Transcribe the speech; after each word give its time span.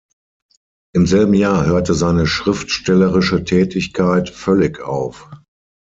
Im 0.95 1.05
selben 1.05 1.35
Jahr 1.35 1.67
hörte 1.67 1.93
seine 1.93 2.25
schriftstellerische 2.25 3.43
Tätigkeit 3.43 4.31
völlig 4.31 4.79
auf. 4.81 5.29